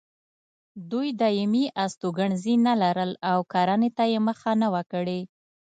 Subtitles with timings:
[0.91, 5.19] دوی دایمي استوګنځي نه لرل او کرنې ته یې مخه نه وه کړې.